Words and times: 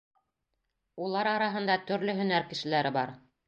Улар 1.03 1.31
араһында 1.33 1.77
төрлө 1.93 2.19
һөнәр 2.23 2.51
кешеләре 2.51 2.97
бар. 3.01 3.19